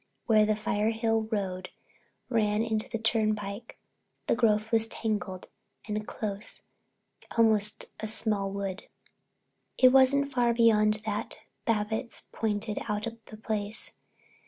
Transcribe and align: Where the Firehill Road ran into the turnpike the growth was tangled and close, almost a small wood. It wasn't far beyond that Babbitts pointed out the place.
Where 0.25 0.47
the 0.47 0.55
Firehill 0.55 1.31
Road 1.31 1.69
ran 2.27 2.63
into 2.63 2.89
the 2.89 2.97
turnpike 2.97 3.77
the 4.25 4.35
growth 4.35 4.71
was 4.71 4.87
tangled 4.87 5.47
and 5.87 6.07
close, 6.07 6.63
almost 7.37 7.85
a 7.99 8.07
small 8.07 8.49
wood. 8.49 8.87
It 9.77 9.89
wasn't 9.91 10.31
far 10.33 10.55
beyond 10.55 11.03
that 11.05 11.41
Babbitts 11.65 12.27
pointed 12.31 12.79
out 12.89 13.05
the 13.27 13.37
place. 13.37 13.91